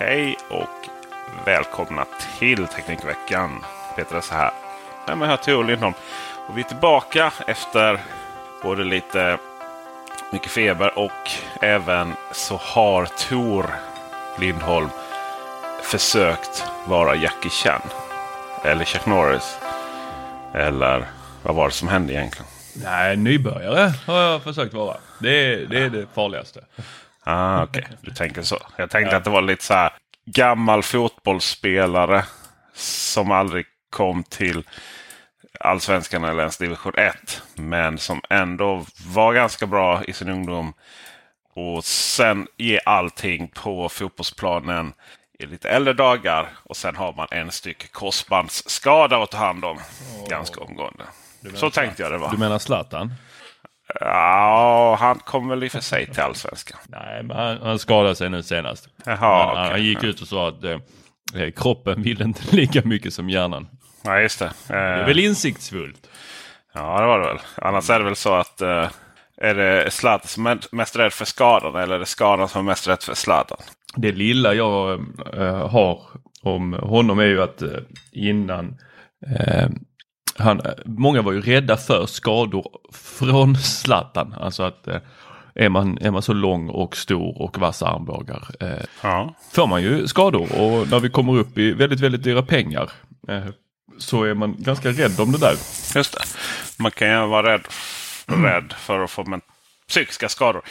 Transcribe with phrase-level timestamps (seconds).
[0.00, 0.88] Hej och
[1.44, 2.06] välkomna
[2.38, 3.64] till Teknikveckan.
[3.96, 4.50] Peter är så här.
[5.06, 5.94] Nej, men jag Tor Lindholm.
[6.48, 8.00] Och vi är tillbaka efter
[8.62, 9.38] både lite
[10.32, 11.30] mycket feber och
[11.60, 13.74] även så har Tor
[14.40, 14.88] Lindholm
[15.82, 17.82] försökt vara Jackie Chan.
[18.64, 19.58] Eller Chuck Norris.
[20.54, 21.04] Eller
[21.42, 22.46] vad var det som hände egentligen?
[22.74, 24.96] Nej, nybörjare har jag försökt vara.
[25.18, 26.60] Det är det, är det farligaste.
[27.30, 27.96] Ah, Okej, okay.
[28.00, 28.58] du tänker så.
[28.76, 29.16] Jag tänkte ja.
[29.16, 29.92] att det var lite så här
[30.26, 32.24] gammal fotbollsspelare
[32.74, 34.62] som aldrig kom till
[35.60, 37.42] allsvenskan eller ens division 1.
[37.54, 40.72] Men som ändå var ganska bra i sin ungdom.
[41.54, 44.92] Och sen ge allting på fotbollsplanen
[45.38, 46.48] i lite äldre dagar.
[46.64, 50.28] Och sen har man en styck korsbandsskada att ta hand om oh.
[50.28, 51.04] ganska omgående.
[51.54, 52.30] Så tänkte jag det var.
[52.30, 53.14] Du menar Zlatan?
[54.00, 56.78] Ja, han kom väl i och för sig till allsvenskan.
[56.88, 58.88] Nej, men han, han skadade sig nu senast.
[59.04, 59.70] Jaha, han, okay.
[59.70, 60.78] han gick ut och sa att eh,
[61.34, 63.68] eh, kroppen vill inte lika mycket som hjärnan.
[64.04, 64.44] Nej, just det.
[64.44, 66.08] Eh, det är väl insiktsfullt?
[66.74, 67.38] Ja, det var det väl.
[67.54, 68.88] Annars är det väl så att eh,
[69.40, 72.70] är det Zlatan som är mest rädd för skadan eller är det skadan som är
[72.70, 73.58] mest rädd för Zlatan?
[73.96, 75.00] Det lilla jag
[75.36, 76.02] äh, har
[76.42, 77.68] om honom är ju att äh,
[78.12, 78.76] innan
[79.38, 79.68] äh,
[80.38, 84.34] han, många var ju rädda för skador från Zlatan.
[84.40, 84.88] Alltså att
[85.54, 88.48] är man, är man så lång och stor och vassa armbågar
[89.02, 89.34] ja.
[89.52, 92.90] får man ju skador och när vi kommer upp i väldigt, väldigt dyra pengar
[93.98, 95.54] så är man ganska rädd om det där.
[95.94, 96.22] Just det.
[96.78, 97.66] Man kan ju vara rädd,
[98.26, 99.40] rädd för att få
[99.88, 100.62] psykiska skador.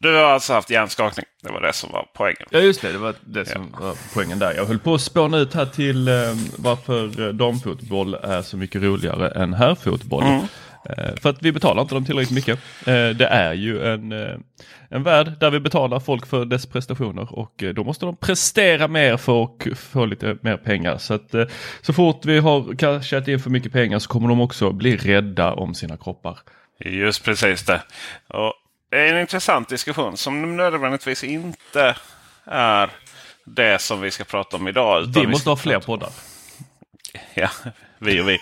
[0.00, 1.26] Du har alltså haft hjärnskakning.
[1.42, 2.46] Det var det som var poängen.
[2.50, 3.84] Ja just det, det var det som ja.
[3.84, 4.54] var poängen där.
[4.54, 6.14] Jag höll på att spåna ut här till eh,
[6.56, 10.24] varför damfotboll är så mycket roligare än herrfotboll.
[10.24, 10.40] Mm.
[10.88, 12.58] Eh, för att vi betalar inte dem tillräckligt mycket.
[12.86, 14.34] Eh, det är ju en, eh,
[14.88, 19.16] en värld där vi betalar folk för dess prestationer och då måste de prestera mer
[19.16, 20.98] för att få lite mer pengar.
[20.98, 21.34] Så att
[21.82, 25.52] så fort vi har cashat in för mycket pengar så kommer de också bli rädda
[25.52, 26.38] om sina kroppar.
[26.84, 27.82] Just precis det.
[28.28, 28.54] Och
[28.90, 31.96] är en intressant diskussion som nödvändigtvis inte
[32.44, 32.90] är
[33.44, 35.12] det som vi ska prata om idag.
[35.14, 36.10] vi måste vi ha fler poddar.
[37.34, 37.50] Ja,
[37.98, 38.40] vi och vi.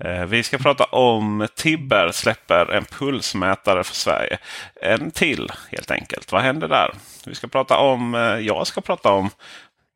[0.00, 4.38] Eh, vi ska prata om Tibber släpper en pulsmätare för Sverige.
[4.82, 6.32] En till helt enkelt.
[6.32, 6.94] Vad händer där?
[7.26, 9.30] Vi ska prata om, eh, jag ska prata om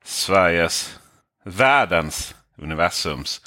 [0.05, 0.99] Sveriges,
[1.45, 3.41] världens, universums,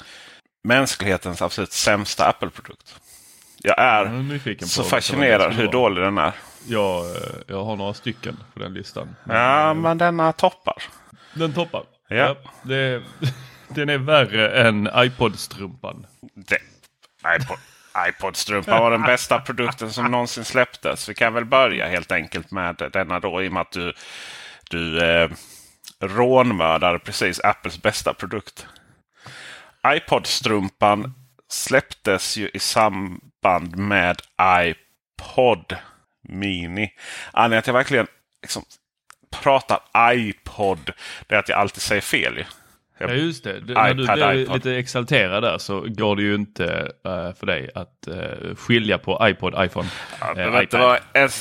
[0.64, 3.00] mänsklighetens absolut sämsta Apple-produkt.
[3.66, 4.04] Jag är
[4.58, 6.32] jag så fascinerad hur dålig den är.
[6.66, 9.16] Jag, eh, jag har några stycken på den listan.
[9.28, 10.82] Ja, men denna toppar.
[11.34, 11.84] Den toppar?
[12.08, 12.16] Ja.
[12.16, 13.02] ja det,
[13.68, 16.06] den är värre än iPod-strumpan.
[17.36, 17.58] iPod,
[18.08, 21.08] iPod-strumpan var den bästa produkten som någonsin släpptes.
[21.08, 23.92] Vi kan väl börja helt enkelt med denna då i och med att du,
[24.70, 25.30] du eh,
[26.00, 28.66] rånmördar precis Apples bästa produkt.
[29.86, 31.12] iPod-strumpan
[31.48, 32.58] släpptes ju i
[33.44, 35.76] samband med iPod
[36.22, 36.92] Mini.
[37.32, 38.06] Anledningen att jag verkligen
[38.42, 38.62] liksom
[39.42, 39.80] pratar
[40.12, 40.92] iPod
[41.26, 42.44] det är att jag alltid säger fel.
[42.98, 43.60] Ja just det.
[43.60, 46.64] Du, när du blir lite exalterad där så går det ju inte
[47.06, 49.88] uh, för dig att uh, skilja på iPod, iPhone,
[50.20, 50.62] ja, uh, iPad.
[50.62, 50.98] inte vara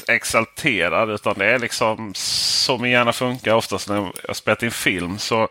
[0.08, 3.54] exalterad utan det är liksom så min hjärna funkar.
[3.54, 5.48] Oftast när jag spelat in film så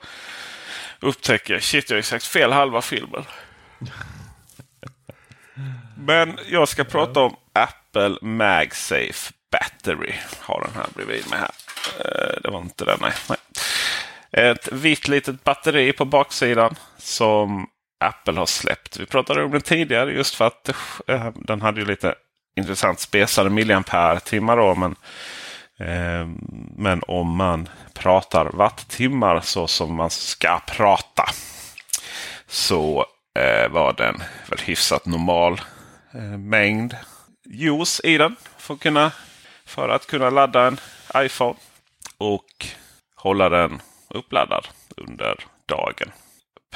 [1.00, 3.24] upptäcker jag shit jag har sagt fel halva filmen.
[6.06, 10.12] Men jag ska prata om Apple MagSafe Battery.
[10.40, 11.50] Har den här bredvid mig här.
[12.42, 13.12] Det var inte den, nej.
[13.28, 13.38] nej.
[14.30, 17.66] Ett vitt litet batteri på baksidan som
[18.04, 19.00] Apple har släppt.
[19.00, 20.68] Vi pratade om den tidigare just för att
[21.06, 22.14] äh, den hade ju lite
[22.56, 24.56] intressant spesade milliampere-timmar.
[24.56, 24.96] Då, men,
[25.78, 26.26] äh,
[26.76, 31.24] men om man pratar wattimmar så som man ska prata
[32.46, 33.06] så
[33.70, 35.60] var den väl hyfsat normal
[36.38, 36.96] mängd
[37.44, 39.12] juice i den för att kunna,
[39.64, 40.76] för att kunna ladda en
[41.16, 41.58] iPhone.
[42.18, 42.66] Och
[43.14, 46.12] hålla den uppladdad under dagen.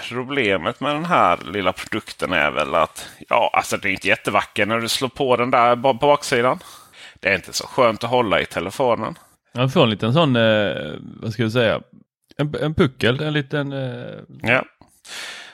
[0.09, 4.67] Problemet med den här lilla produkten är väl att ja, alltså det är inte jättevacker
[4.67, 6.59] när du slår på den där på baksidan.
[7.21, 9.19] Det är inte så skönt att hålla i telefonen.
[9.55, 11.81] Han får en liten sån, eh, vad ska jag säga,
[12.37, 13.73] en, en puckel, en liten...
[13.73, 14.19] Eh...
[14.43, 14.65] Ja.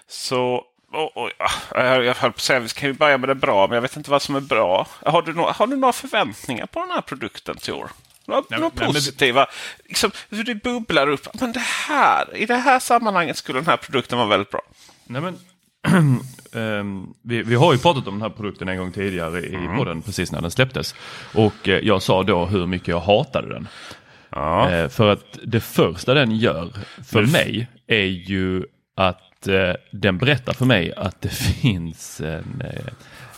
[0.08, 1.30] Så Oh, oh,
[1.74, 3.82] jag, jag höll på att säga vi kan ju börja med det bra, men jag
[3.82, 4.86] vet inte vad som är bra.
[5.06, 7.90] Har du, no har du några förväntningar på den här produkten, Tor?
[8.26, 9.40] Några, nej, några nej, positiva?
[9.40, 9.86] Men...
[9.88, 11.40] Liksom, hur det bubblar upp.
[11.40, 14.60] Men det här, I det här sammanhanget skulle den här produkten vara väldigt bra.
[15.04, 15.38] Nej, men,
[16.52, 19.76] um, vi, vi, har ju pratat om den här produkten en gång tidigare i mm.
[19.76, 20.94] podden, precis när den släpptes.
[21.34, 23.68] Och uh, jag sa då hur mycket jag hatade den.
[24.30, 24.82] Ja.
[24.82, 26.72] Uh, för att det första den gör
[27.06, 29.31] för mig är ju att eh,
[29.90, 31.28] den berättar för mig att det
[31.62, 32.92] finns en eh,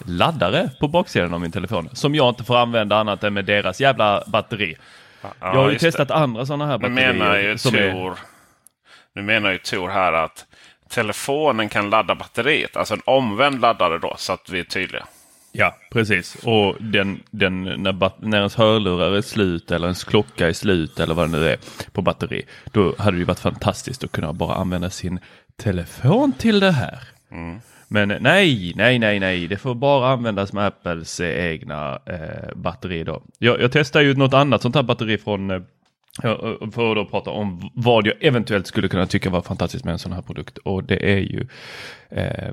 [0.07, 3.81] laddare på baksidan av min telefon som jag inte får använda annat än med deras
[3.81, 4.77] jävla batteri.
[5.23, 6.15] Ja, jag har ju testat det.
[6.15, 7.13] andra sådana här batterier.
[7.13, 8.19] Nu menar ju Tor, är...
[9.15, 10.47] nu menar ju Tor här att
[10.89, 15.07] telefonen kan ladda batteriet, alltså en omvänd laddare då så att vi är tydliga.
[15.57, 16.37] Ja, precis.
[16.45, 21.15] Och den, den, när, när ens hörlurar är slut eller ens klocka är slut eller
[21.15, 21.59] vad det nu är
[21.93, 22.43] på batteri.
[22.73, 25.21] Då hade det varit fantastiskt att kunna bara använda sin
[25.63, 26.99] telefon till det här.
[27.31, 27.61] Mm.
[27.89, 33.23] Men nej, nej, nej, nej, det får bara användas med Apples egna eh, batteri då.
[33.39, 35.61] Jag, jag testar ju något annat sånt här batteri från eh,
[36.73, 39.99] för att då prata om vad jag eventuellt skulle kunna tycka var fantastiskt med en
[39.99, 41.47] sån här produkt och det är ju
[42.11, 42.53] eh,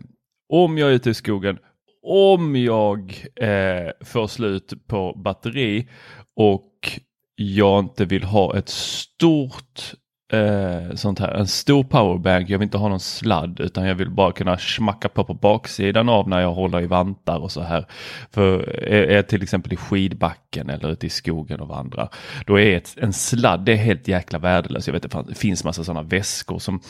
[0.49, 1.57] om jag är ute i skogen,
[2.03, 5.87] om jag eh, får slut på batteri
[6.35, 6.99] och
[7.35, 9.93] jag inte vill ha ett stort
[10.31, 11.31] eh, sånt här.
[11.31, 15.09] En stor powerbank, jag vill inte ha någon sladd utan jag vill bara kunna smacka
[15.09, 17.85] på på baksidan av när jag håller i vantar och så här.
[18.31, 22.09] För är jag till exempel i skidbacken eller ute i skogen och vandrar,
[22.45, 24.87] då är ett, en sladd det är helt jäkla värdelös.
[24.87, 26.81] Jag vet att det finns massa sådana väskor som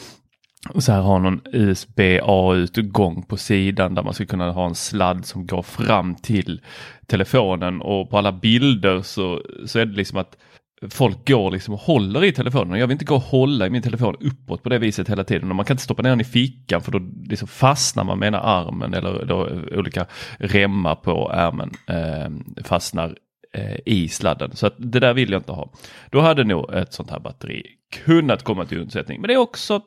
[0.80, 5.48] så här har någon USB-A-utgång på sidan där man ska kunna ha en sladd som
[5.48, 6.62] går fram till
[7.06, 10.38] telefonen och på alla bilder så, så är det liksom att
[10.90, 12.80] folk går liksom och håller i telefonen.
[12.80, 15.50] Jag vill inte gå och hålla i min telefon uppåt på det viset hela tiden.
[15.50, 17.00] Och man kan inte stoppa ner den i fickan för då
[17.30, 20.06] liksom fastnar man med ena armen eller då olika
[20.40, 23.18] remmar på ärmen eh, fastnar
[23.54, 24.56] eh, i sladden.
[24.56, 25.74] Så att det där vill jag inte ha.
[26.10, 27.64] då hade nog ett sånt här batteri
[28.06, 29.22] kunnat komma till undsättning.
[29.22, 29.82] Men det är också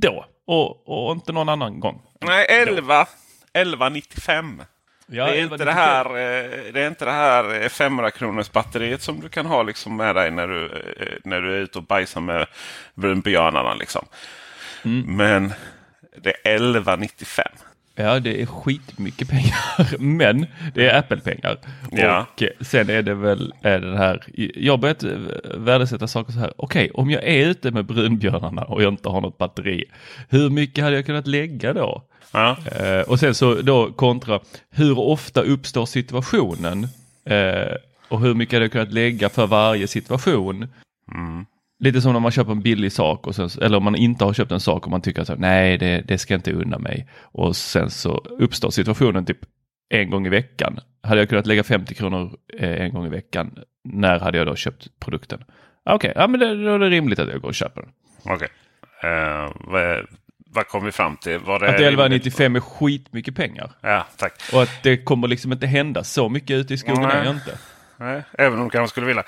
[0.00, 2.02] då och, och inte någon annan gång.
[2.26, 3.06] Nej, 11.
[3.52, 4.62] 1195.
[5.06, 9.02] Ja, det, är inte det, här, eh, det är inte det här 500 kronors batteriet
[9.02, 11.84] som du kan ha liksom med dig när du, eh, när du är ute och
[11.84, 12.46] bajsar med
[12.94, 13.74] brunbjörnarna.
[13.74, 14.06] Liksom.
[14.84, 15.16] Mm.
[15.16, 15.52] Men
[16.16, 17.44] det är 1195.
[17.98, 21.58] Ja, det är skitmycket pengar, men det är Apple-pengar.
[21.90, 22.26] Ja.
[22.38, 24.24] Och sen är det väl är det här,
[24.54, 25.02] jag har börjat
[25.54, 26.52] värdesätta saker så här.
[26.56, 29.84] Okej, okay, om jag är ute med brunbjörnarna och jag inte har något batteri,
[30.28, 32.02] hur mycket hade jag kunnat lägga då?
[32.32, 32.56] Ja.
[32.72, 34.40] Eh, och sen så då kontra,
[34.70, 36.88] hur ofta uppstår situationen?
[37.24, 37.76] Eh,
[38.08, 40.68] och hur mycket hade jag kunnat lägga för varje situation?
[41.14, 41.46] Mm.
[41.78, 44.32] Lite som när man köper en billig sak och sen, eller om man inte har
[44.32, 47.08] köpt en sak och man tycker att nej det, det ska inte unna mig.
[47.20, 49.38] Och sen så uppstår situationen typ
[49.88, 50.78] en gång i veckan.
[51.02, 54.56] Hade jag kunnat lägga 50 kronor eh, en gång i veckan, när hade jag då
[54.56, 55.44] köpt produkten?
[55.84, 57.90] Okej, okay, ja, men det, då är det rimligt att jag går och köper den.
[58.24, 58.34] Okej.
[58.34, 59.10] Okay.
[59.10, 60.04] Uh,
[60.56, 61.38] vad kom vi fram till?
[61.38, 63.72] Var det att 1195 är skitmycket pengar.
[63.80, 64.32] Ja, tack.
[64.52, 67.16] Och att det kommer liksom inte hända så mycket ute i skogen Nej.
[67.16, 67.58] är inte.
[67.96, 69.24] Nej, även om de kanske skulle vilja.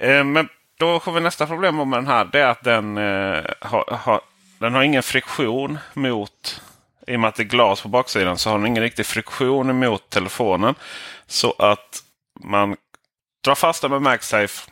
[0.00, 0.48] Eh, men
[0.78, 2.28] då har vi nästa problem med den här.
[2.32, 4.20] Det är att den, eh, har, har,
[4.58, 6.62] den har ingen friktion mot...
[7.06, 9.70] I och med att det är glas på baksidan så har den ingen riktig friktion
[9.70, 10.74] emot telefonen.
[11.26, 12.02] Så att
[12.44, 12.76] man
[13.44, 14.70] drar fast den med MagSafe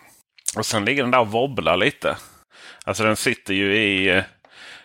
[0.56, 2.16] och sen ligger den där och wobblar lite.
[2.84, 4.24] Alltså den sitter ju i eh,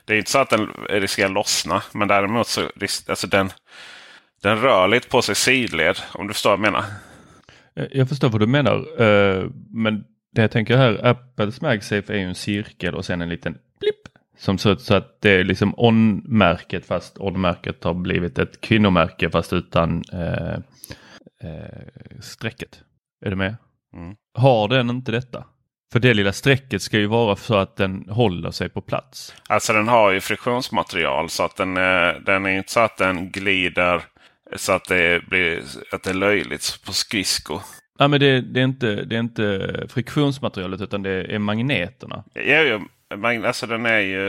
[0.06, 1.84] det är inte så att den riskerar lossna.
[1.94, 2.70] Men däremot så
[3.08, 3.50] alltså den,
[4.42, 5.98] den rör lite på sig sidled.
[6.14, 6.86] Om du förstår vad jag menar.
[7.76, 9.02] Eh, jag förstår vad du menar.
[9.02, 13.30] Eh, men det jag tänker här, Apples MagSafe är ju en cirkel och sen en
[13.30, 13.96] liten blipp.
[14.38, 19.30] Som ser ut så att det är liksom on-märket fast on-märket har blivit ett kvinnomärke
[19.30, 20.54] fast utan eh,
[21.44, 22.84] eh, strecket.
[23.26, 23.56] Är du med?
[23.94, 24.16] Mm.
[24.34, 25.46] Har den inte detta?
[25.96, 29.36] För det lilla strecket ska ju vara så att den håller sig på plats.
[29.50, 33.32] Alltså den har ju friktionsmaterial så att den, är, den är inte så att den
[33.32, 34.02] glider
[34.56, 35.62] så att det blir
[35.92, 37.60] att det är löjligt på skridsko.
[38.00, 42.24] Ja, men det, det, är inte, det är inte friktionsmaterialet utan det är magneterna.
[42.34, 42.80] Ja, ja,
[43.48, 44.22] alltså den är ju...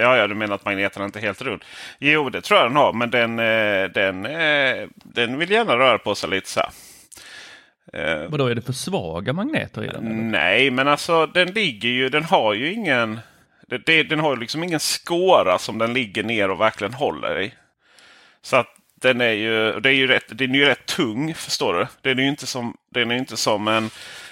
[0.00, 1.64] Ja, ja, du menar att magneten inte är helt rund.
[1.98, 5.98] Jo, det tror jag den har, men den, eh, den, eh, den vill gärna röra
[5.98, 6.70] på sig lite så här.
[7.92, 10.06] Eh, Vadå, är det för svaga magneter i den?
[10.06, 10.14] Eller?
[10.14, 13.20] Nej, men alltså den ligger ju, den har ju ingen...
[13.66, 17.54] Det, det, den har liksom ingen skåra som den ligger ner och verkligen håller i.
[18.42, 18.68] Så att
[19.00, 21.86] den är ju, det är ju rätt, den är ju rätt tung, förstår du.
[22.02, 23.90] Den är ju inte som, den är inte som en,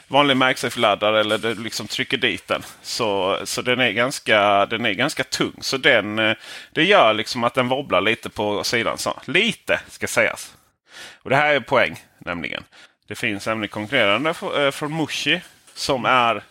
[0.08, 2.62] vanlig MagSafe-laddare eller du liksom trycker dit den.
[2.82, 5.54] Så, så den, är ganska, den är ganska tung.
[5.60, 6.36] Så den, eh,
[6.72, 8.98] det gör liksom att den wobblar lite på sidan.
[8.98, 10.56] Så, lite ska sägas.
[11.22, 12.64] Och Det här är poäng nämligen.
[13.08, 15.40] Det finns även konkurrerande eh, från Mushi
[15.74, 16.42] som är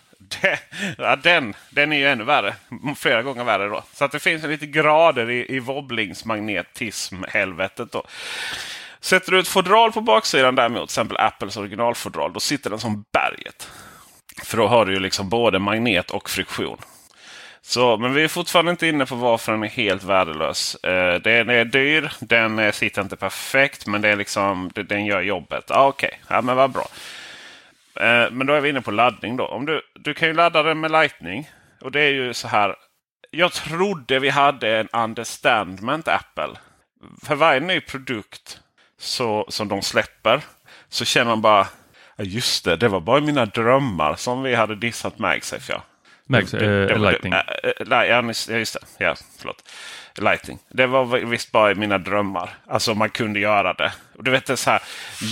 [0.97, 2.55] ja, den, den är ju ännu värre.
[2.95, 3.83] Flera gånger värre då.
[3.93, 7.91] Så att det finns lite grader i, i wobblingsmagnetism-helvetet.
[7.91, 8.03] Då.
[8.99, 13.05] Sätter du ett fodral på baksidan däremot, till exempel Apples originalfodral, då sitter den som
[13.13, 13.69] berget.
[14.43, 16.77] För då har du ju liksom både magnet och friktion.
[17.67, 20.75] Så, men vi är fortfarande inte inne på varför den är helt värdelös.
[20.75, 25.05] Eh, den är dyr, den eh, sitter inte perfekt, men det är liksom, det, den
[25.05, 25.71] gör jobbet.
[25.71, 26.35] Ah, Okej, okay.
[26.35, 26.87] ja, men vad bra.
[27.99, 29.37] Eh, men då är vi inne på laddning.
[29.37, 29.47] då.
[29.47, 31.49] Om du, du kan ju ladda den med Lightning.
[31.81, 32.75] Och det är ju så här.
[33.31, 36.57] Jag trodde vi hade en understandment Apple.
[37.23, 38.59] För varje ny produkt
[38.99, 40.41] så, som de släpper
[40.89, 41.67] så känner man bara
[42.17, 45.73] just det, det var bara mina drömmar som vi hade dissat MagSafe.
[45.73, 45.83] Ja.
[46.27, 47.33] Det, äh, Lightning.
[47.33, 47.43] Äh,
[47.89, 49.05] ja, just det.
[49.05, 49.63] Ja, förlåt.
[50.21, 50.59] Lightning.
[50.69, 52.49] Det var visst bara i mina drömmar.
[52.67, 53.91] Alltså man kunde göra det.
[54.17, 54.81] Och du vet, det så här,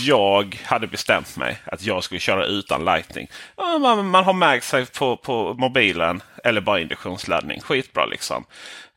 [0.06, 3.28] jag hade bestämt mig att jag skulle köra utan Lightning.
[3.58, 7.62] Man, man har MagSafe på, på mobilen eller bara induktionsladdning.
[7.62, 8.46] Skitbra liksom.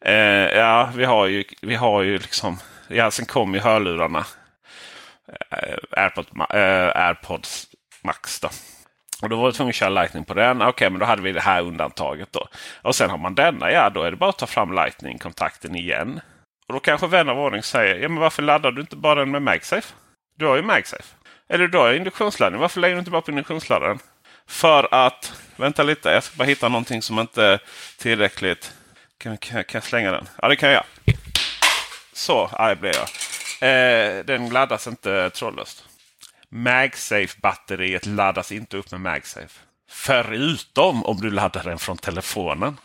[0.05, 0.15] Eh,
[0.59, 2.59] ja, vi har ju, vi har ju liksom...
[2.89, 4.25] Ja, sen kom ju hörlurarna.
[5.51, 7.67] Eh, AirPod, eh, AirPods
[8.03, 8.49] Max då.
[9.23, 10.57] Och då var vi tvungna att köra Lightning på den.
[10.57, 12.49] Okej, okay, men då hade vi det här undantaget då.
[12.83, 16.21] Och sen har man denna, ja då är det bara att ta fram Lightning-kontakten igen.
[16.69, 19.31] Och då kanske vän av ordning säger, ja men varför laddar du inte bara den
[19.31, 19.95] med MagSafe?
[20.39, 21.15] Du har ju MagSafe.
[21.49, 22.61] Eller du har induktionsladdning.
[22.61, 23.99] Varför lägger du inte bara på induktionsladdaren?
[24.47, 27.61] För att, vänta lite, jag ska bara hitta någonting som inte är
[27.99, 28.75] tillräckligt.
[29.19, 30.29] Kan, kan, kan jag slänga den?
[30.43, 30.85] Ja, det kan jag.
[32.13, 33.09] Så arg blev jag.
[33.61, 35.88] Eh, den laddas inte trådlöst.
[36.51, 39.61] MagSafe-batteriet laddas inte upp med MagSafe.
[39.91, 42.77] Förutom om du laddar den från telefonen.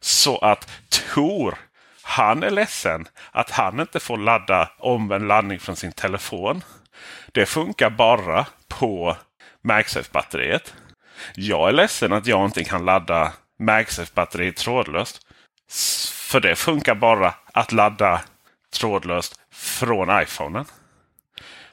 [0.00, 1.58] Så att Tor,
[2.02, 6.64] han är ledsen att han inte får ladda omvänd laddning från sin telefon.
[7.32, 9.16] Det funkar bara på
[9.62, 10.74] MagSafe-batteriet.
[11.34, 15.26] Jag är ledsen att jag inte kan ladda MagSafe-batteriet trådlöst.
[16.12, 18.20] För det funkar bara att ladda
[18.72, 20.64] trådlöst från iPhonen.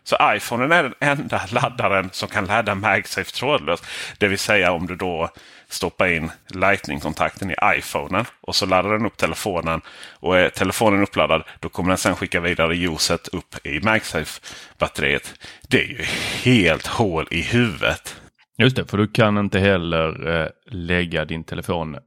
[0.04, 3.86] Så iPhonen är den enda laddaren som kan ladda MagSafe trådlöst.
[4.18, 5.30] Det vill säga om du då
[5.70, 9.82] stoppar in Lightning-kontakten i iPhonen och så laddar den upp telefonen.
[10.20, 15.34] Och är telefonen uppladdad då kommer den sen skicka vidare ljuset upp i MagSafe-batteriet.
[15.68, 16.04] Det är ju
[16.44, 18.22] helt hål i huvudet.
[18.58, 21.98] Just det, för du kan inte heller eh, lägga din telefon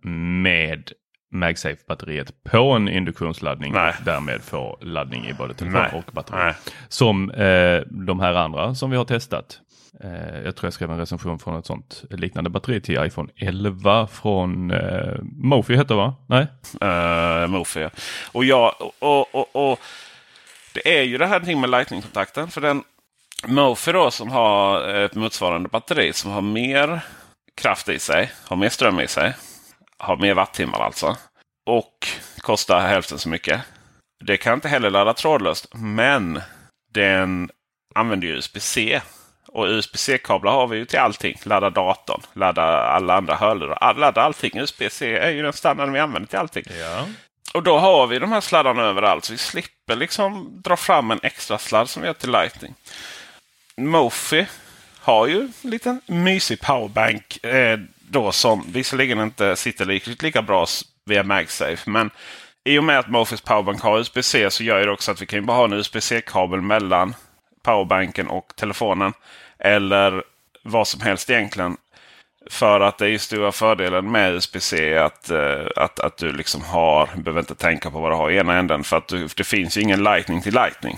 [0.42, 0.92] med
[1.34, 3.94] MagSafe-batteriet på en induktionsladdning Nej.
[3.98, 6.02] och därmed få laddning i både telefon Nej.
[6.06, 6.36] och batteri.
[6.38, 6.54] Nej.
[6.88, 9.60] Som eh, de här andra som vi har testat.
[10.00, 14.06] Eh, jag tror jag skrev en recension från ett sånt liknande batteri till iPhone 11
[14.06, 16.14] från eh, Mofi heter va?
[16.26, 16.46] Nej?
[16.82, 17.88] Uh, Mofi
[18.32, 19.78] Och ja, och, och, och,
[20.74, 22.48] det är ju det här med Lightning-kontakten.
[22.48, 22.82] För den
[23.46, 27.00] Mofi då som har ett motsvarande batteri som har mer
[27.56, 29.34] kraft i sig, har mer ström i sig
[30.04, 31.16] har mer wattimmar alltså.
[31.66, 32.08] Och
[32.38, 33.60] kostar hälften så mycket.
[34.24, 35.68] Det kan inte heller ladda trådlöst.
[35.74, 36.40] Men
[36.92, 37.50] den
[37.94, 39.00] använder USB-C.
[39.48, 41.36] Och USB-C-kablar har vi ju till allting.
[41.42, 44.58] Ladda datorn, ladda alla andra hörlurar, ladda allting.
[44.58, 46.64] USB-C är ju den standarden vi använder till allting.
[46.80, 47.06] Ja.
[47.54, 49.24] Och då har vi de här sladdarna överallt.
[49.24, 52.74] Så vi slipper liksom dra fram en extra sladd som vi gör till Lightning.
[53.76, 54.46] Mofi
[55.00, 57.44] har ju en liten mysig powerbank.
[57.44, 57.78] Eh,
[58.14, 60.66] då som visserligen inte sitter riktigt lika bra
[61.04, 61.90] via MagSafe.
[61.90, 62.10] Men
[62.64, 65.46] i och med att Mofis Powerbank har USB-C så gör det också att vi kan
[65.46, 67.14] bara ha en USB-C-kabel mellan
[67.62, 69.12] powerbanken och telefonen.
[69.58, 70.22] Eller
[70.62, 71.76] vad som helst egentligen.
[72.50, 77.08] För att det är stora fördelen med USB-C att, eh, att, att du liksom har,
[77.16, 78.84] behöver inte tänka på vad du har i ena änden.
[78.84, 80.96] För att du, det finns ju ingen Lightning till Lightning.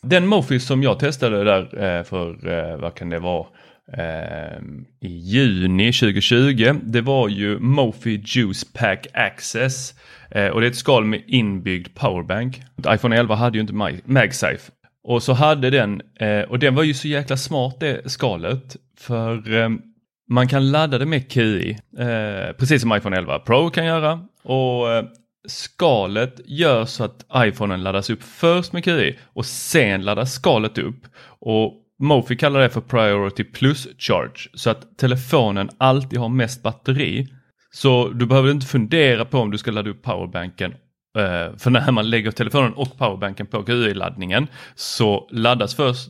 [0.00, 3.46] Den Mofis som jag testade där eh, för, eh, vad kan det vara,
[3.92, 6.74] Ehm, i juni 2020.
[6.82, 9.94] Det var ju Mofi Juice Pack Access
[10.30, 12.62] eh, och det är ett skal med inbyggd powerbank.
[12.88, 14.72] iPhone 11 hade ju inte MagSafe
[15.04, 19.52] och så hade den eh, och den var ju så jäkla smart det skalet för
[19.52, 19.80] ehm,
[20.28, 24.92] man kan ladda det med QI eh, precis som iPhone 11 Pro kan göra och
[24.92, 25.04] eh,
[25.48, 31.06] skalet gör så att iPhonen laddas upp först med QI och sen laddas skalet upp.
[31.38, 37.28] Och Mofi kallar det för Priority Plus Charge så att telefonen alltid har mest batteri.
[37.70, 40.72] Så du behöver inte fundera på om du ska ladda upp powerbanken.
[41.18, 46.08] Eh, för när man lägger telefonen och powerbanken på GUI-laddningen så laddas först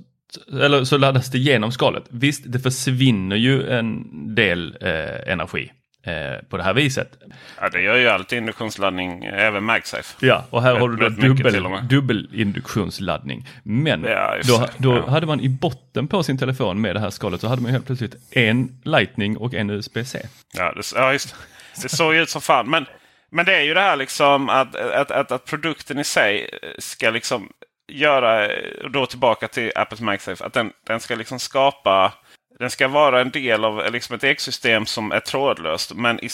[0.53, 2.05] eller så laddas det genom skalet.
[2.09, 5.71] Visst, det försvinner ju en del eh, energi
[6.05, 7.19] eh, på det här viset.
[7.61, 10.27] Ja, det gör ju allt induktionsladdning, även MagSafe.
[10.27, 13.49] Ja, och här Rätt- har du då dubbel, dubbel induktionsladdning.
[13.63, 15.11] Men Ja, då, då Ja.
[15.11, 17.87] hade man i botten på sin telefon med det här skalet så hade man helt
[17.87, 20.27] plötsligt en Lightning och en USB-C.
[20.55, 21.83] Ja, det, ja just det.
[21.83, 22.71] Det såg ju ut som fan.
[22.71, 22.87] Men,
[23.31, 27.11] men det är ju det här liksom att, att, att, att produkten i sig ska
[27.11, 27.49] liksom
[27.93, 28.49] göra,
[28.85, 32.13] och då tillbaka till Apples MagSafe, att den, den ska liksom skapa
[32.59, 36.29] den ska vara en del av liksom ett ekosystem som är trådlöst men, i,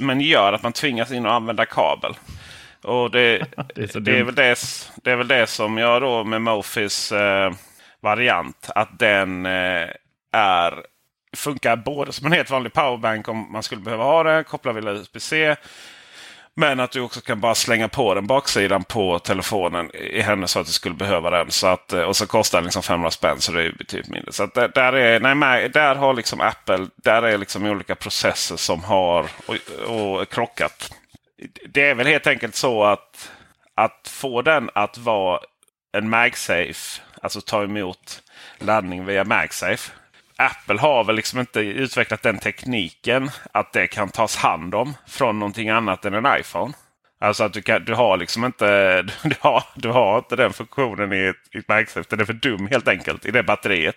[0.00, 2.14] men gör att man tvingas in och använda kabel.
[2.82, 3.38] Och det,
[3.74, 4.58] Det är det, är väl det,
[5.02, 7.52] det är väl det som jag då med Mofis eh,
[8.00, 8.70] variant.
[8.74, 9.88] Att den eh,
[10.32, 10.84] är
[11.36, 14.44] funkar både som en helt vanlig powerbank om man skulle behöva ha det.
[14.44, 15.56] Koppla via USB-C.
[16.60, 20.60] Men att du också kan bara slänga på den baksidan på telefonen i händelse så
[20.60, 21.50] att du skulle behöva den.
[21.50, 24.08] Så att, eh, och så kostar den liksom 500 spänn så det är ju betydligt
[24.08, 24.32] mindre.
[24.32, 28.56] Så att där, där, är, nej, där har liksom Apple där är liksom olika processer
[28.56, 29.56] som har och,
[29.90, 30.94] och krockat.
[31.68, 33.30] Det är väl helt enkelt så att,
[33.74, 35.40] att få den att vara
[35.92, 38.22] en MagSafe, alltså ta emot
[38.58, 39.92] laddning via MagSafe.
[40.40, 45.38] Apple har väl liksom inte utvecklat den tekniken att det kan tas hand om från
[45.38, 46.72] någonting annat än en iPhone.
[47.20, 51.12] Alltså att du, kan, du har liksom inte du har, du har inte den funktionen
[51.12, 52.10] i ett, i ett MagSafe.
[52.10, 53.96] Den är för dum helt enkelt i det batteriet.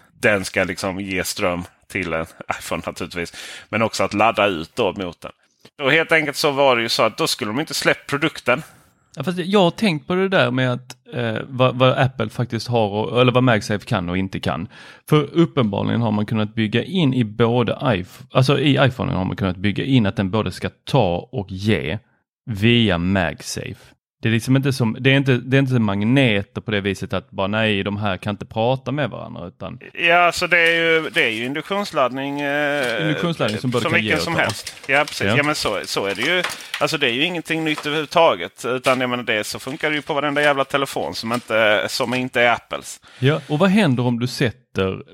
[0.21, 2.25] den ska liksom ge ström till en
[2.59, 3.33] iPhone naturligtvis.
[3.69, 5.31] Men också att ladda ut då mot den.
[5.81, 8.63] Och helt enkelt så var det ju så att då skulle de inte släppt produkten.
[9.15, 12.67] Ja, fast jag har tänkt på det där med att eh, vad, vad Apple faktiskt
[12.67, 14.67] har, och, eller vad MagSafe kan och inte kan.
[15.09, 19.35] För uppenbarligen har man kunnat bygga in i både iPhone, alltså i iPhone har man
[19.35, 21.99] kunnat bygga in att den både ska ta och ge
[22.45, 23.95] via MagSafe.
[24.21, 27.13] Det är liksom inte som, det är inte, det är inte magneter på det viset
[27.13, 30.75] att bara nej, de här kan inte prata med varandra utan Ja, så det är
[30.75, 32.41] ju, det är ju induktionsladdning.
[32.41, 34.75] Eh, Induktionsladdning som både som kan ge som helst.
[34.87, 35.27] Ja, precis.
[35.27, 35.37] Ja.
[35.37, 35.43] Ja.
[35.43, 36.43] men så, så är det ju.
[36.79, 38.65] Alltså det är ju ingenting nytt överhuvudtaget.
[38.65, 42.13] Utan jag menar, det så funkar det ju på varenda jävla telefon som inte, som
[42.13, 42.99] inte är Apples.
[43.19, 44.60] Ja, och vad händer om du sätter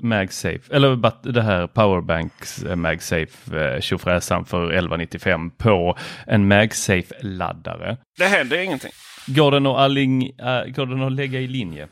[0.00, 7.96] MagSafe, eller det här Powerbanks eh, MagSafe eh, tjofräsan för 1195 på en MagSafe-laddare?
[8.18, 8.92] Det händer ingenting.
[9.26, 11.88] Går den att, alling, äh, går den att lägga i linje?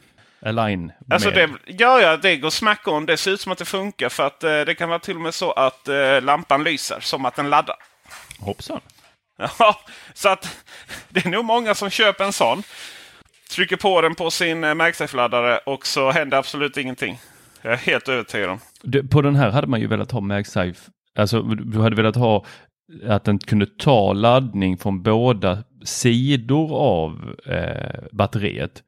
[0.47, 1.39] Align Alltså med?
[1.39, 3.07] det, ja, ja, det går smack on.
[3.07, 5.21] Det ser ut som att det funkar för att eh, det kan vara till och
[5.23, 7.77] med så att eh, lampan lyser som att den laddar.
[8.41, 8.81] Hoppsan.
[9.59, 9.81] Ja,
[10.15, 10.57] så att
[11.09, 12.63] det är nog många som köper en sån.
[13.51, 17.19] Trycker på den på sin MagSafe-laddare och så händer absolut ingenting.
[17.67, 18.59] Jag är helt övertygad om.
[18.83, 22.45] Det, på den här hade man ju velat ha MagSafe, alltså du hade velat ha
[23.09, 28.83] att den kunde ta laddning från båda sidor av eh, batteriet.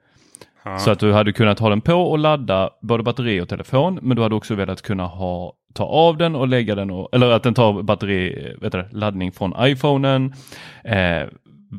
[0.79, 4.17] Så att du hade kunnat ha den på och ladda både batteri och telefon, men
[4.17, 7.43] du hade också velat kunna ha, ta av den och lägga den, och, eller att
[7.43, 10.35] den tar batteri, vet du, laddning från iPhonen.
[10.85, 11.29] Eh,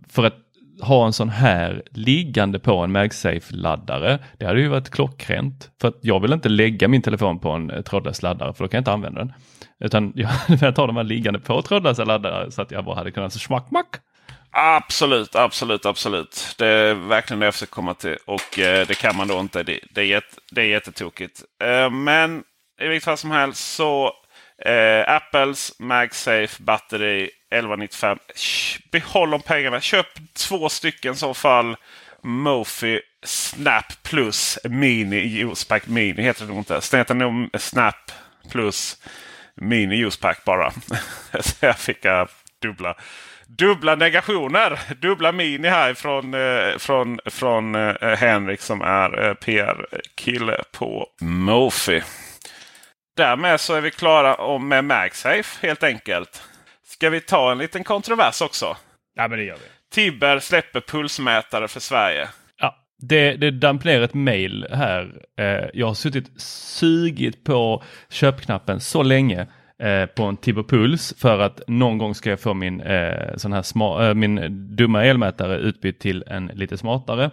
[0.10, 0.36] för att
[0.82, 5.70] ha en sån här liggande på en MagSafe-laddare, det hade ju varit klockrent.
[5.82, 8.68] För att jag vill inte lägga min telefon på en eh, trådlös laddare, för då
[8.68, 9.34] kan jag inte använda den.
[9.80, 12.96] Utan jag hade velat ha de här liggande på trådlösa laddare så att jag bara
[12.96, 13.96] hade kunnat smack, mack.
[14.52, 16.56] Absolut, absolut, absolut.
[16.58, 18.18] Det är verkligen det jag försöker komma till.
[18.26, 19.64] Och eh, det kan man då inte.
[19.64, 21.44] Det, det, är, jätt, det är jättetokigt.
[21.64, 22.44] Eh, men
[22.82, 24.12] i vilket fall som helst så
[24.66, 28.18] eh, Apples MagSafe batteri 1195.
[28.92, 29.82] Behåll de pengarna.
[29.82, 31.76] Köp två stycken i så fall.
[32.22, 36.82] Mofi Snap Plus Mini Juicepack Mini heter det nog inte.
[36.92, 38.12] Det heter nog Snap
[38.52, 38.98] Plus
[39.56, 40.72] Mini Juicepack bara.
[41.40, 42.26] så jag fick eh,
[42.62, 42.96] dubbla,
[43.48, 44.80] dubbla negationer.
[45.00, 52.04] Dubbla mini här från, eh, från, från eh, Henrik som är PR-kille på Mofi.
[53.18, 56.44] Därmed så är vi klara med MagSafe helt enkelt.
[57.00, 58.78] Ska vi ta en liten kontrovers också?
[59.16, 59.96] Ja, men det gör vi.
[59.96, 62.28] Tibber släpper pulsmätare för Sverige.
[62.62, 65.14] Ja, det, det damp ner ett mail här.
[65.40, 69.48] Eh, jag har suttit sugit på köpknappen så länge
[69.84, 73.54] eh, på en Tibber Puls för att någon gång ska jag få min, eh, sån
[73.54, 77.24] här sma, eh, min dumma elmätare utbytt till en lite smartare.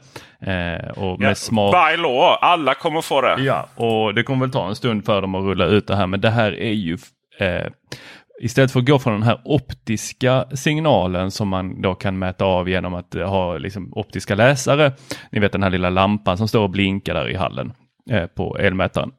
[0.40, 1.72] Eh, och med ja, smart...
[1.72, 3.37] By law, alla kommer få det.
[3.38, 6.07] Ja, och det kommer väl ta en stund för dem att rulla ut det här
[6.07, 6.98] men det här är ju
[7.38, 7.66] eh,
[8.40, 12.68] Istället för att gå från den här optiska signalen som man då kan mäta av
[12.68, 14.92] genom att ha liksom optiska läsare.
[15.33, 17.72] Ni vet den här lilla lampan som står och blinkar där i hallen
[18.11, 19.11] eh, på elmätaren.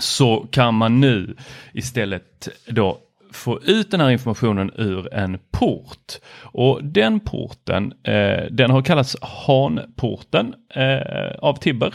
[0.00, 1.36] Så kan man nu
[1.72, 2.98] istället då
[3.32, 6.12] få ut den här informationen ur en port.
[6.42, 11.94] Och den porten eh, den har kallats Hanporten eh, av Tibber.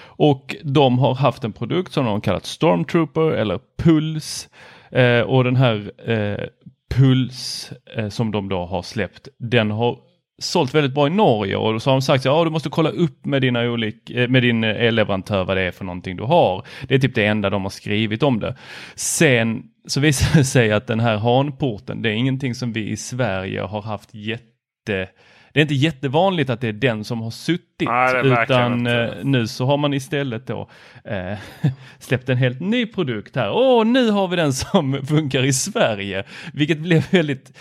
[0.00, 4.48] Och de har haft en produkt som de har kallat Stormtrooper eller Puls.
[4.90, 6.46] Eh, och den här eh,
[6.94, 9.98] Puls eh, som de då har släppt, den har
[10.38, 12.90] sålt väldigt bra i Norge och så har de sagt att ja, du måste kolla
[12.90, 16.22] upp med, dina olik, eh, med din eh, elleverantör vad det är för någonting du
[16.22, 16.66] har.
[16.88, 18.56] Det är typ det enda de har skrivit om det.
[18.94, 22.96] Sen så visar det sig att den här hanporten, det är ingenting som vi i
[22.96, 25.08] Sverige har haft jätte
[25.52, 27.88] det är inte jättevanligt att det är den som har suttit.
[27.88, 30.70] Nej, utan eh, nu så har man istället då
[31.04, 31.38] eh,
[31.98, 33.50] släppt en helt ny produkt här.
[33.50, 36.24] Åh, nu har vi den som funkar i Sverige.
[36.52, 37.58] Vilket blev väldigt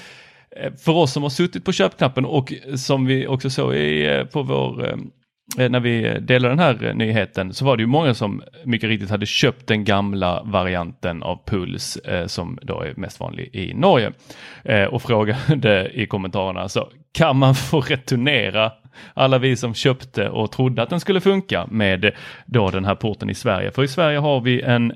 [0.55, 4.23] eh, för oss som har suttit på köpknappen och som vi också såg i, eh,
[4.23, 4.97] på vår
[5.57, 9.09] Eh, när vi delade den här nyheten så var det ju många som mycket riktigt
[9.09, 14.11] hade köpt den gamla varianten av Puls eh, som då är mest vanlig i Norge
[14.63, 18.71] eh, och frågade i kommentarerna så kan man få returnera
[19.13, 22.11] alla vi som köpte och trodde att den skulle funka med
[22.45, 23.71] då den här porten i Sverige.
[23.71, 24.91] För i Sverige har vi en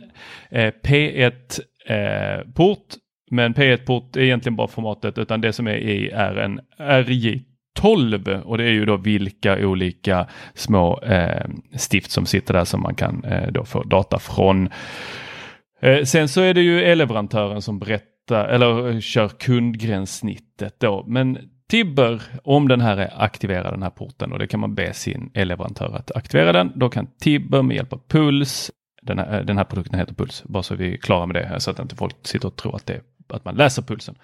[0.49, 1.31] eh, P1
[1.87, 2.87] eh, port
[3.31, 7.43] men P1-port är egentligen bara formatet utan det som är i är en RJ
[7.79, 11.45] 12 och det är ju då vilka olika små eh,
[11.77, 14.69] stift som sitter där som man kan eh, då få data från.
[15.81, 21.05] Eh, sen så är det ju elleverantören som berättar eller eh, kör kundgränssnittet då.
[21.07, 21.37] Men
[21.71, 25.31] Tibber, om den här är aktiverad den här porten och det kan man be sin
[25.33, 26.71] elleverantör att aktivera den.
[26.75, 30.63] Då kan Tibber med hjälp av Puls, den här, den här produkten heter Puls, bara
[30.63, 33.01] så vi är klara med det så att inte folk sitter och tror att, det,
[33.29, 34.15] att man läser pulsen.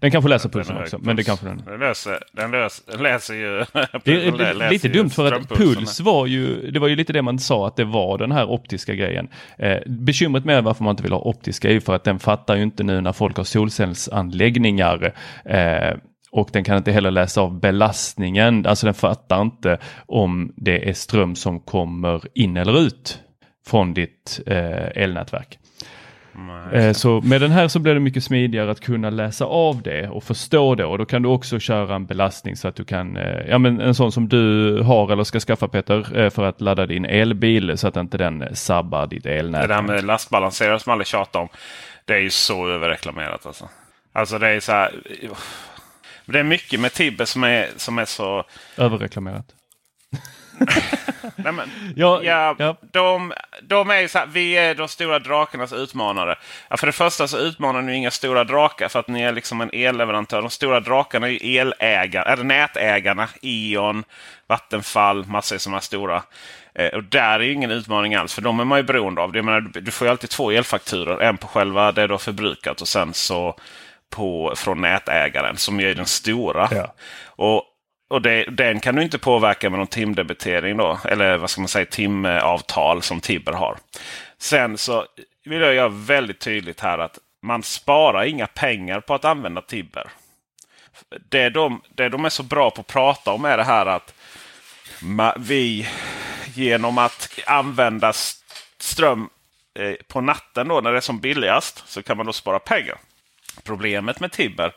[0.00, 0.96] Den kanske läser pulsen också.
[0.96, 1.06] Puls.
[1.06, 1.62] Men det kanske den...
[1.66, 3.64] Den läser, den läser, den läser ju...
[4.04, 7.22] det är läser lite dumt för att puls var ju, det var ju lite det
[7.22, 9.28] man sa att det var den här optiska grejen.
[9.58, 12.56] Eh, bekymret med varför man inte vill ha optiska är ju för att den fattar
[12.56, 15.12] ju inte nu när folk har solcellsanläggningar.
[15.44, 15.94] Eh,
[16.30, 20.92] och den kan inte heller läsa av belastningen, alltså den fattar inte om det är
[20.92, 23.18] ström som kommer in eller ut
[23.66, 25.58] från ditt eh, elnätverk.
[26.72, 30.08] Eh, så med den här så blir det mycket smidigare att kunna läsa av det
[30.08, 33.16] och förstå det och då kan du också köra en belastning så att du kan,
[33.16, 36.60] eh, ja men en sån som du har eller ska skaffa Peter eh, för att
[36.60, 39.62] ladda din elbil så att inte den sabbar ditt elnät.
[39.62, 41.48] Det där med lastbalanserare som alla tjatar om.
[42.04, 43.68] Det är ju så överreklamerat alltså.
[44.12, 44.92] Alltså det är så här.
[46.32, 48.44] Det är mycket med Tibbe som är, som är så...
[48.76, 49.46] Överreklamerat.
[51.36, 52.76] Nej, men, ja, ja, ja.
[52.92, 56.38] De, de är så här, vi är de stora drakarnas utmanare.
[56.70, 59.60] Ja, för det första så utmanar ni inga stora drakar för att ni är liksom
[59.60, 60.40] en elleverantör.
[60.40, 63.28] De stora drakarna är ju elägare, eller nätägarna.
[63.42, 64.04] E.ON,
[64.46, 66.22] Vattenfall, massor sådana stora.
[66.74, 69.36] Eh, och där är ju ingen utmaning alls, för de är man ju beroende av.
[69.36, 71.22] Jag menar, du får ju alltid två elfakturor.
[71.22, 73.56] En på själva det du har förbrukat och sen så
[74.10, 76.68] på, från nätägaren som är den stora.
[76.70, 76.94] Ja.
[77.26, 77.64] Och
[78.10, 80.98] och det, den kan du inte påverka med någon timdebitering då.
[81.04, 83.78] Eller vad ska man säga, timavtal som Tibber har.
[84.38, 85.06] Sen så
[85.44, 90.10] vill jag göra väldigt tydligt här att man sparar inga pengar på att använda Tibber.
[91.28, 94.14] Det de, det de är så bra på att prata om är det här att
[95.36, 95.88] vi
[96.54, 98.12] genom att använda
[98.78, 99.28] ström
[99.78, 102.98] eh, på natten då när det är som billigast så kan man då spara pengar.
[103.64, 104.72] Problemet med Tibber,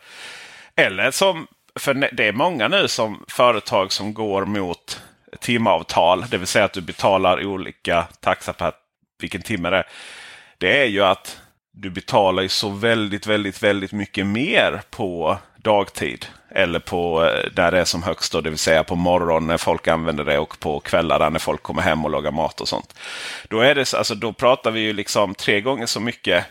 [0.76, 1.48] eller som
[1.80, 5.02] för det är många nu som företag som går mot
[5.40, 6.26] timavtal.
[6.30, 8.72] Det vill säga att du betalar olika taxa per
[9.22, 9.88] vilken timme det är.
[10.58, 11.42] Det är ju att
[11.74, 16.26] du betalar ju så väldigt, väldigt, väldigt mycket mer på dagtid.
[16.50, 19.58] Eller på eh, där det är som högst, då, det vill säga på morgonen när
[19.58, 22.96] folk använder det och på kvällarna när folk kommer hem och lagar mat och sånt.
[23.50, 26.46] Då, är det, alltså, då pratar vi ju liksom tre gånger så mycket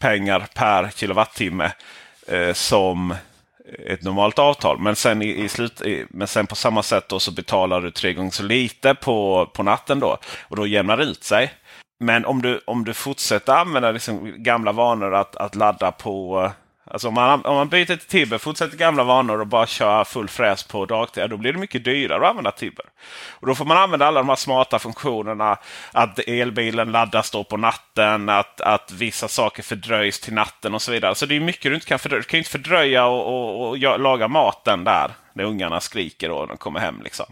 [0.00, 1.72] pengar per kilowattimme
[2.26, 3.14] eh, som
[3.86, 4.78] ett normalt avtal.
[4.78, 7.90] Men sen, i, i slut, i, men sen på samma sätt då så betalar du
[7.90, 10.18] tre gånger så lite på, på natten då.
[10.48, 11.52] Och då jämnar det ut sig.
[12.00, 16.50] Men om du, om du fortsätter använda liksom gamla vanor att, att ladda på
[16.90, 20.28] Alltså om man, om man byter till Tibber, fortsätter gamla vanor och bara kör full
[20.28, 22.84] fräs på dagtid, då blir det mycket dyrare att använda Tibber.
[23.30, 25.58] Och då får man använda alla de här smarta funktionerna.
[25.92, 30.92] Att elbilen laddas då på natten, att, att vissa saker fördröjs till natten och så
[30.92, 31.14] vidare.
[31.14, 32.22] Så det är mycket du inte kan fördröja.
[32.22, 36.56] Du kan inte fördröja och, och, och laga maten där när ungarna skriker och de
[36.56, 37.00] kommer hem.
[37.04, 37.26] liksom.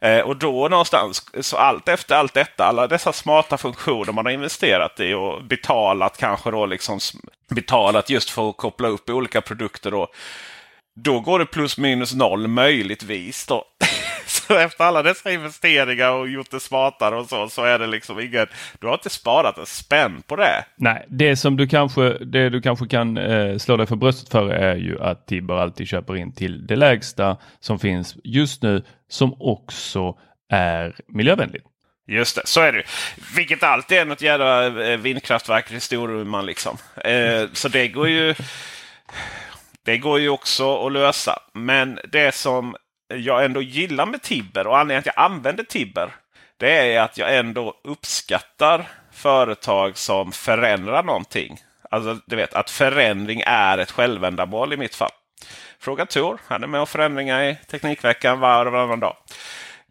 [0.00, 4.32] Eh, och då någonstans, så allt efter allt detta, alla dessa smarta funktioner man har
[4.32, 6.98] investerat i och betalat kanske då liksom
[7.48, 9.90] betalat just för att koppla upp olika produkter.
[9.90, 10.08] Då,
[10.96, 13.46] då går det plus minus noll möjligtvis.
[13.46, 13.64] Då.
[14.26, 18.20] så efter alla dessa investeringar och gjort det smartare och så, så är det liksom
[18.20, 18.46] ingen...
[18.80, 20.64] Du har inte sparat en spänn på det.
[20.76, 24.48] Nej, det som du kanske, det du kanske kan eh, slå dig för bröstet för
[24.48, 29.36] är ju att Tibber alltid köper in till det lägsta som finns just nu som
[29.40, 30.18] också
[30.50, 31.64] är miljövänligt.
[32.08, 32.82] Just det, så är det
[33.36, 36.76] Vilket alltid är något jävla eh, vindkraftverk i Storuman liksom.
[36.96, 38.34] Eh, så det går ju...
[39.84, 41.38] Det går ju också att lösa.
[41.52, 42.76] Men det som
[43.08, 46.14] jag ändå gillar med Tibber och anledningen till att jag använder Tibber.
[46.56, 51.60] Det är att jag ändå uppskattar företag som förändrar någonting.
[51.90, 55.10] Alltså du vet att förändring är ett självändamål i mitt fall.
[55.80, 56.40] Fråga Tor.
[56.46, 59.16] Han är med och förändringar i Teknikveckan var och varannan dag.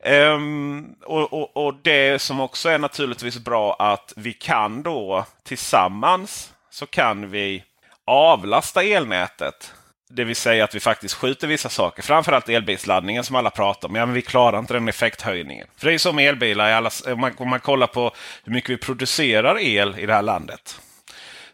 [0.05, 6.53] Um, och, och, och, det som också är naturligtvis bra att vi kan då tillsammans
[6.69, 7.63] så kan vi
[8.05, 9.73] avlasta elnätet
[10.09, 12.03] det vill säga att vi faktiskt skjuter vissa saker.
[12.03, 13.95] Framförallt elbilsladdningen som alla pratar om.
[13.95, 15.67] Ja, men vi klarar inte den effekthöjningen.
[15.77, 16.71] För det är ju så med elbilar.
[16.71, 18.11] Alla, om, man, om man kollar på
[18.43, 20.81] hur mycket vi producerar el i det här landet.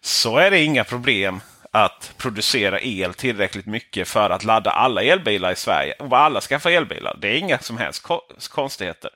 [0.02, 5.52] Så är det inga problem att producera el tillräckligt mycket för att ladda alla elbilar
[5.52, 5.94] i Sverige.
[5.94, 7.18] Och alla skaffar elbilar.
[7.22, 8.08] Det är inga som helst
[8.50, 9.12] konstigheter.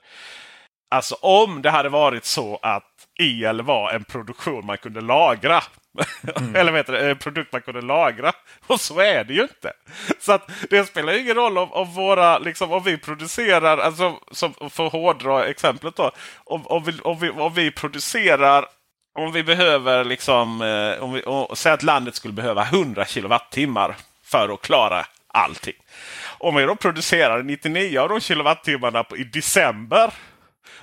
[0.91, 5.63] Alltså om det hade varit så att el var en produktion man kunde lagra.
[6.37, 6.55] Mm.
[6.55, 8.31] Eller vet du, en produkt man kunde lagra.
[8.67, 9.73] Och så är det ju inte.
[10.19, 14.53] Så att det spelar ingen roll om, om våra, liksom, om vi producerar, alltså som,
[14.69, 16.11] för att hårdra exemplet då.
[16.43, 18.65] Om, om, vi, om, vi, om vi producerar,
[19.15, 23.95] om vi behöver liksom, eh, om vi, och, säg att landet skulle behöva 100 kilowattimmar
[24.23, 25.75] för att klara allting.
[26.38, 30.13] Om vi då producerar 99 av de kilowattimmarna i december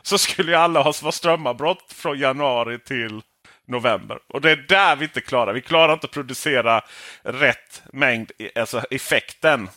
[0.02, 3.22] så skulle ju alla ha strömavbrott från januari till
[3.66, 4.18] november.
[4.28, 5.52] Och det är där vi inte klarar.
[5.52, 6.84] Vi klarar inte att producera
[7.22, 9.68] rätt mängd, alltså effekten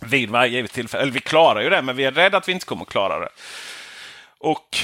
[0.00, 1.02] vid varje givet tillfälle.
[1.02, 3.18] Eller vi klarar ju det, men vi är rädda att vi inte kommer att klara
[3.18, 3.28] det.
[4.38, 4.78] Och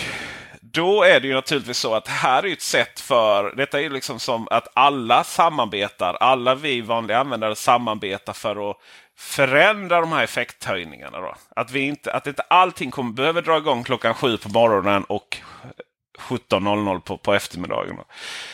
[0.73, 3.57] då är det ju naturligtvis så att här är ett sätt för...
[3.57, 6.15] Detta är ju liksom som att alla samarbetar.
[6.15, 8.77] Alla vi vanliga användare samarbetar för att
[9.19, 11.21] förändra de här effekthöjningarna.
[11.21, 11.35] Då.
[11.57, 15.39] Att, vi inte, att inte allting kommer behöva dra igång klockan sju på morgonen och
[16.19, 17.97] 17.00 på, på eftermiddagen.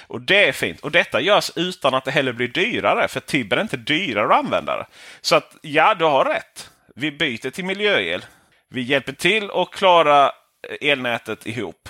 [0.06, 0.80] Och det är fint.
[0.80, 3.08] Och detta görs utan att det heller blir dyrare.
[3.08, 4.86] För Tibber är inte dyrare att använda.
[5.20, 6.70] Så att ja, du har rätt.
[6.94, 8.24] Vi byter till miljöel.
[8.70, 10.32] Vi hjälper till att klara
[10.80, 11.88] elnätet ihop.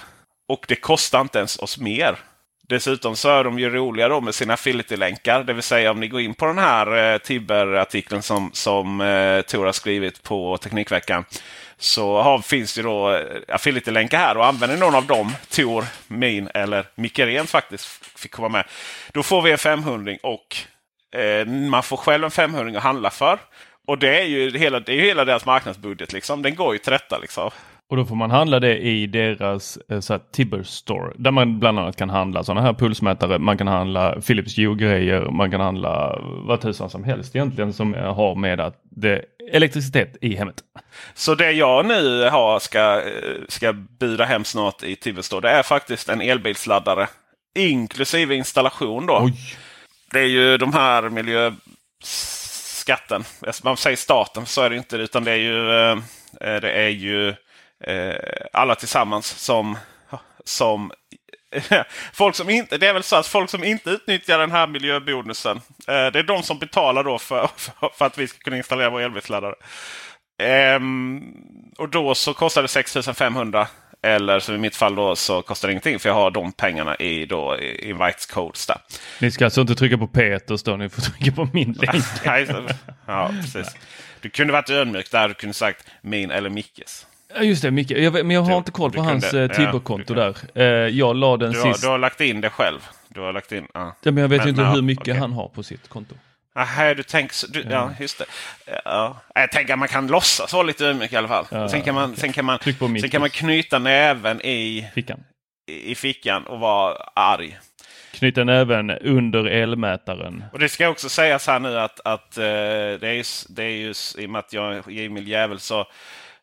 [0.49, 2.19] Och det kostar inte ens oss mer.
[2.69, 5.45] Dessutom så är de ju roliga då med sina affiliate-länkar.
[5.45, 9.41] Det vill säga om ni går in på den här eh, Tibber-artikeln som, som eh,
[9.41, 11.25] Tor har skrivit på Teknikveckan.
[11.79, 16.49] Så har, finns det då eh, affiliate-länkar här och använder någon av dem, Tor, min
[16.55, 17.87] eller Micke Rent faktiskt
[18.19, 18.65] fick komma med.
[19.13, 20.57] Då får vi en 500 och
[21.21, 23.39] eh, man får själv en 500 att handla för.
[23.87, 26.13] Och det är ju hela, det är hela deras marknadsbudget.
[26.13, 26.43] Liksom.
[26.43, 27.19] Den går ju till detta.
[27.19, 27.51] Liksom.
[27.91, 31.59] Och då får man handla det i deras eh, så här, Tibber Store där man
[31.59, 33.39] bland annat kan handla sådana här pulsmätare.
[33.39, 35.31] Man kan handla Philips Hue-grejer.
[35.31, 40.37] Man kan handla vad tusan som helst egentligen som har med att det elektricitet i
[40.37, 40.57] hemmet.
[41.15, 43.03] Så det jag nu har ska,
[43.49, 47.07] ska buda hem snart i Tibber Store det är faktiskt en elbilsladdare
[47.59, 49.07] inklusive installation.
[49.07, 49.21] då.
[49.23, 49.35] Oj.
[50.13, 51.09] Det är ju de här
[52.03, 53.25] miljöskatten.
[53.65, 54.97] Man säger staten, så är det inte.
[54.97, 55.97] Utan det är ju, eh,
[56.41, 57.35] det är ju eh,
[58.53, 59.79] alla tillsammans som,
[60.45, 60.93] som
[62.13, 65.57] folk som inte, det är väl så att folk som inte utnyttjar den här miljöbonusen.
[65.89, 67.51] Eh, det är de som betalar då för,
[67.99, 69.55] för, att vi ska kunna installera vår elbilsladdare.
[70.77, 71.35] Um,
[71.79, 73.69] och då så kostar det 6500
[74.03, 76.97] Eller som i mitt fall då så kostar det ingenting för jag har de pengarna
[76.97, 78.77] i då invites codes där.
[79.21, 82.05] Ni ska alltså inte trycka på Peters då, ni får trycka på min länk.
[83.07, 83.77] ja, precis.
[84.21, 85.29] Du kunde varit ödmjuk där.
[85.29, 87.07] Du kunde sagt min eller Mickes.
[87.35, 87.91] Ja just det, Micke.
[87.91, 90.89] Jag, men jag har du, inte koll på hans kunde, Tibber-konto ja, där.
[90.89, 91.83] jag la den du har, sist.
[91.83, 92.79] Du har lagt in det själv.
[93.09, 93.97] Du har lagt in, ja.
[94.03, 95.15] ja men jag vet men, inte hur mycket okay.
[95.15, 96.15] han har på sitt konto.
[96.55, 98.25] Aha, du tänker du, ja, just det.
[98.85, 99.17] Ja.
[99.35, 101.47] Jag tänker att man kan låtsas vara lite ödmjuk i alla fall.
[101.51, 102.21] Ja, sen, kan man, okay.
[102.21, 102.59] sen, kan man,
[103.01, 105.21] sen kan man knyta näven i fickan.
[105.67, 107.59] I, i fickan och vara arg.
[108.13, 110.45] Knyta näven under elmätaren.
[110.53, 114.19] Och det ska också sägas här nu att, att det, är just, det är just
[114.19, 115.87] i och med att jag är Emil Jävel så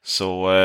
[0.07, 0.55] så uh,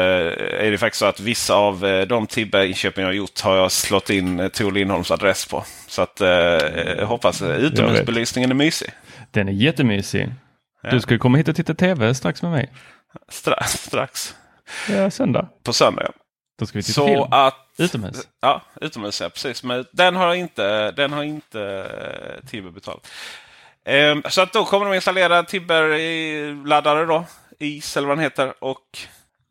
[0.66, 3.72] är det faktiskt så att vissa av uh, de Tibbe-inköpen jag har gjort har jag
[3.72, 5.64] slått in uh, Tor Lindholms adress på.
[5.86, 8.90] Så att jag hoppas utomhusbelysningen är mysig.
[9.30, 10.28] Den är jättemysig.
[10.82, 10.90] Ja.
[10.90, 12.72] Du ska komma hit och titta TV strax med mig.
[13.28, 14.34] Stra strax?
[14.88, 15.48] Ja, söndag.
[15.62, 16.12] På söndag ja.
[16.58, 17.22] Då ska vi titta så film.
[17.30, 18.28] Att, utomhus?
[18.40, 19.62] Ja, utomhus ja, precis.
[19.62, 21.90] Men den har inte, den har inte
[22.50, 23.10] Tibber betalat.
[23.86, 27.24] Um, så att då kommer de installera Tibber-laddare då.
[27.58, 28.64] IS eller vad den heter.
[28.64, 28.98] Och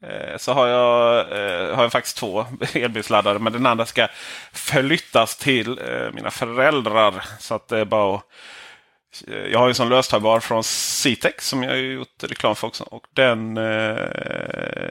[0.03, 3.39] Eh, så har jag, eh, har jag faktiskt två elbilsladdare.
[3.39, 4.07] Men den andra ska
[4.53, 7.25] flyttas till eh, mina föräldrar.
[7.39, 8.23] Så att det är bara att
[9.51, 12.83] jag har en sån löstagbar från Citex som jag har gjort reklam för också.
[12.83, 13.53] Och den,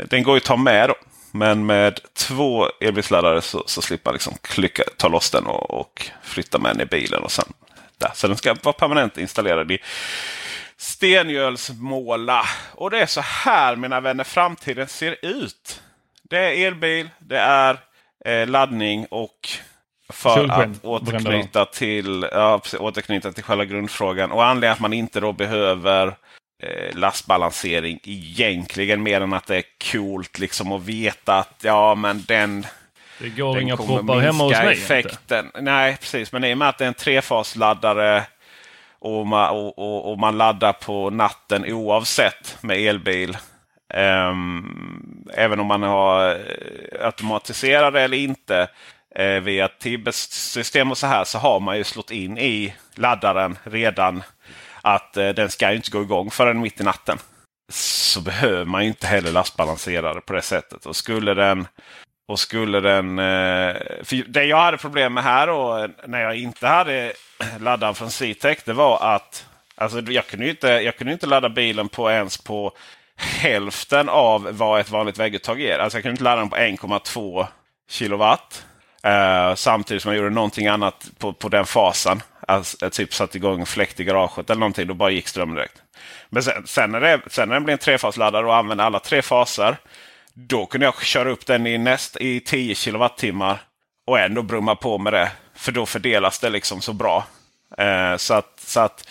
[0.05, 0.95] den går ju att ta med då.
[1.31, 6.11] Men med två elbilsladdare så, så slipper man liksom klicka, ta loss den och, och,
[6.23, 7.23] flytta med den i bilen.
[7.23, 7.53] och sen
[7.99, 8.11] där.
[8.15, 9.79] Så den ska vara permanent installerad i
[10.79, 12.45] Stengölsmåla.
[12.75, 15.83] Och det är så här mina vänner framtiden ser ut.
[16.23, 17.79] Det är elbil, det är
[18.25, 19.49] eh, laddning och
[20.13, 24.33] för Solsken, att återknyta till, ja, återknyta till själva grundfrågan.
[24.33, 26.17] Och anledningen att man inte då behöver
[26.63, 32.25] eh, lastbalansering egentligen mer än att det är coolt liksom att veta att ja men
[32.29, 32.67] den
[33.19, 35.47] det går den inga proppar hemma hos mig effekten.
[35.47, 35.61] Inte.
[35.61, 38.25] Nej precis, men i och med att det är en trefasladdare
[39.01, 43.37] och man, och, och, och man laddar på natten oavsett med elbil.
[43.95, 48.69] Um, även om man har eh, automatiserade eller inte
[49.15, 53.59] eh, via Tibes system och så här så har man ju slått in i laddaren
[53.63, 54.23] redan
[54.83, 57.19] att eh, den ska inte gå igång förrän mitt i natten.
[57.73, 60.87] Så behöver man inte heller lastbalansera på det sättet.
[60.87, 61.67] Och skulle den
[62.29, 63.19] och skulle den...
[63.19, 67.13] Eh, för det jag hade problem med här då, eh, när jag inte hade
[67.61, 71.89] laddaren från C-Tech, det var att alltså, jag, kunde inte, jag kunde inte ladda bilen
[71.89, 72.73] på ens på
[73.17, 75.79] hälften av vad ett vanligt vägguttag ger.
[75.79, 77.47] Alltså jag kunde inte ladda den på 1,2
[77.91, 78.65] kilowatt.
[79.07, 82.21] Uh, samtidigt som jag gjorde någonting annat på, på den fasen.
[82.49, 84.87] Alltså, typ satte igång fläkt i garaget eller någonting.
[84.87, 85.83] Då bara gick strömmen direkt.
[86.29, 89.23] Men sen, sen, när det, sen när det blev en trefasladdare och använde alla tre
[89.23, 89.77] faser.
[90.41, 93.61] Då kunde jag köra upp den i, näst, i 10 kilowattimmar.
[94.07, 95.31] Och ändå brumma på med det.
[95.55, 97.27] För då fördelas det liksom så bra.
[97.79, 99.09] Eh, så att, så att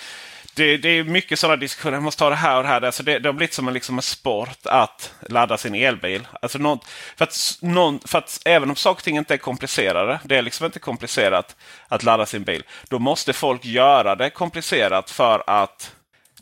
[0.55, 1.95] det, det, är mycket sådana diskussioner.
[1.95, 2.81] Jag måste ta det här och det här.
[2.81, 6.27] Alltså det, det har blivit som en, liksom en sport att ladda sin elbil.
[6.41, 6.79] Alltså någon,
[7.17, 10.19] för, att, någon, för att även om saker och ting inte är komplicerade.
[10.23, 11.55] Det är liksom inte komplicerat
[11.87, 12.63] att ladda sin bil.
[12.89, 15.95] Då måste folk göra det komplicerat för att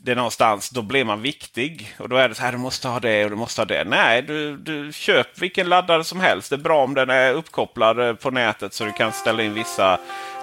[0.06, 1.96] det är någonstans, då blir man viktig.
[1.98, 3.84] Och då är det så här, du måste ha det och du måste ha det.
[3.84, 6.50] Nej, du, du köp vilken laddare som helst.
[6.50, 9.98] Det är bra om den är uppkopplad på nätet så du kan ställa in vissa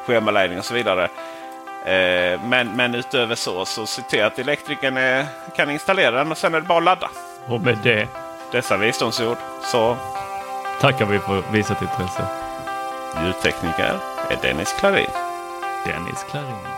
[0.06, 1.04] schemaläggning och så vidare.
[1.86, 6.38] Eh, men, men utöver så, så se till att elektrikern eh, kan installera den och
[6.38, 7.10] sen är det bara att ladda.
[7.47, 8.08] Och med det.
[8.52, 9.38] Dessa visdomsord
[9.71, 9.97] så
[10.82, 12.28] tackar vi för visat intresse.
[13.26, 13.99] Ljudtekniker
[14.30, 15.10] är Dennis Klarin.
[15.86, 16.72] Dennis Klarin.